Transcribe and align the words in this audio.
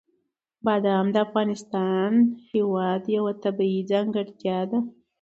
بادام 0.65 1.05
د 1.11 1.15
افغانستان 1.27 2.11
هېواد 2.51 3.01
یوه 3.17 3.33
طبیعي 3.43 3.81
ځانګړتیا 3.91 4.59
ده. 4.71 4.79